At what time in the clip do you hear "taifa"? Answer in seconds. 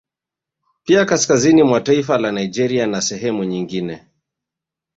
1.81-2.17